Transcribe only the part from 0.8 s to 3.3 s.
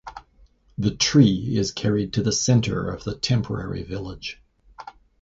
tree is carried to the center of the